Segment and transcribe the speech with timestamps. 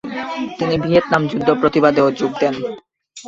[0.57, 2.55] তিনি ভিয়েতনাম যুদ্ধ প্রতিবাদেও যোগ দেন।